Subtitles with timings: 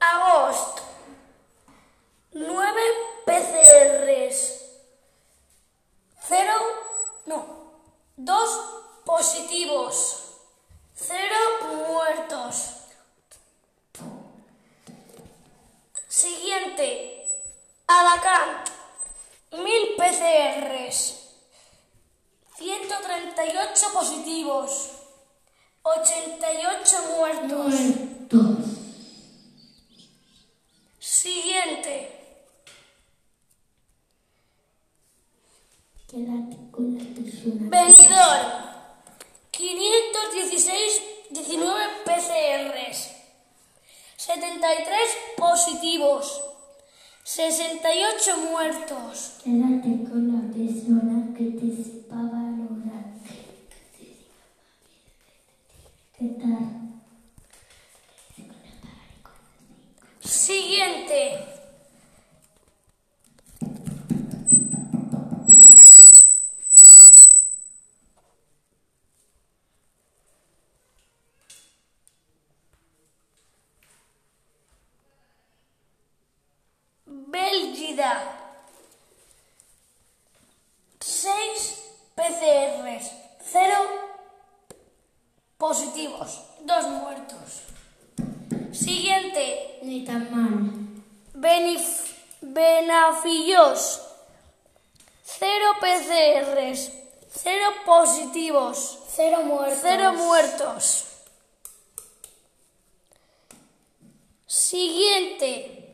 [0.00, 0.82] Agosto.
[2.32, 2.80] 9
[3.26, 4.64] PCRs.
[6.28, 6.52] 0,
[7.26, 7.46] no,
[8.16, 8.60] 2
[9.04, 10.24] positivos.
[10.96, 11.34] 0
[11.86, 12.56] muertos.
[16.08, 17.28] Siguiente.
[17.86, 18.68] Alacant.
[19.52, 21.20] 1000 PCRs.
[22.60, 24.90] 138 positivos,
[25.82, 27.72] 88 muertos.
[27.72, 28.79] Muertos.
[31.22, 31.94] Siguiente.
[36.08, 37.04] Quédate con la.
[37.68, 38.48] Benidorm.
[39.50, 43.10] 516, 19 PCRs.
[44.16, 44.98] 73
[45.36, 46.40] positivos.
[47.22, 49.32] 68 muertos.
[49.44, 50.54] Quédate con la
[81.00, 81.82] 6
[82.14, 83.10] PCRs,
[83.52, 83.74] 0
[85.58, 87.62] positivos, 2 muertos.
[88.72, 89.78] Siguiente.
[89.82, 90.70] Ni tan mal.
[91.34, 94.00] Benif Benafillos.
[95.24, 96.92] 0 PCRs,
[97.32, 99.80] 0 positivos, Cero muertos.
[99.82, 101.04] 0 muertos.
[104.46, 105.89] Siguiente.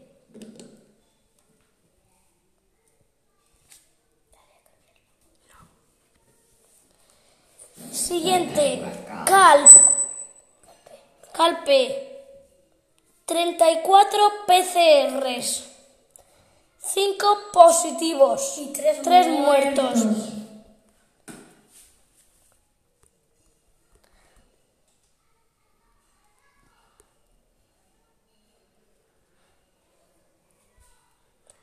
[8.06, 8.84] Siguiente.
[9.26, 9.72] Calp.
[11.32, 12.22] Calpe.
[13.24, 15.64] 34 PCRs.
[16.78, 18.58] 5 positivos.
[18.58, 20.06] Y tres 3 muertos.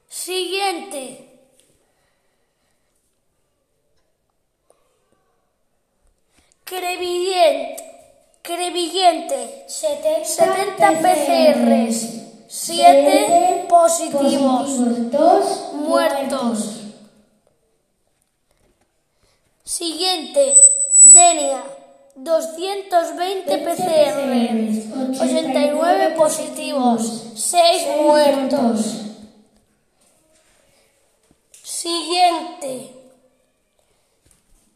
[0.10, 1.33] Siguiente.
[6.84, 7.80] Crevillent.
[8.42, 9.64] Crevillente.
[9.68, 11.98] 70 PCRs.
[12.50, 15.10] 7 positivos.
[15.10, 16.82] Dos Muertos.
[19.64, 20.44] Siguiente.
[21.06, 21.64] Denia.
[22.16, 25.22] 220 PCRs.
[25.22, 27.24] 89 positivos.
[27.36, 28.80] 6 muertos.
[31.64, 32.94] Siguiente.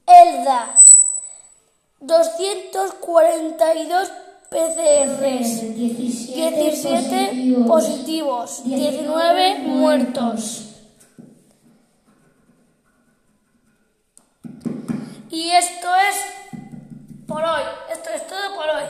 [0.08, 0.87] Elda.
[2.08, 4.12] 242
[4.50, 5.76] PCRs.
[5.76, 8.64] 17 positivos.
[8.64, 10.64] 19 muertos.
[15.30, 16.16] Y esto es
[17.28, 17.64] por hoy.
[17.92, 18.86] Esto es todo por hoy.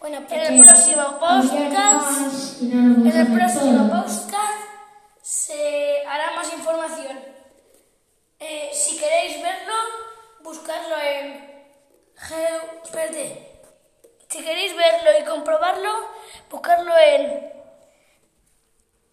[0.00, 4.60] Bueno, en el próximo podcast, en el próximo podcast
[5.22, 7.16] se hará más información.
[8.38, 9.72] Eh, si queréis verlo,
[10.42, 11.55] buscarlo en
[12.28, 12.60] Geo.
[12.84, 13.56] Espérate.
[14.28, 16.08] Si queréis ver verlo y comprobarlo,
[16.50, 17.52] buscarlo en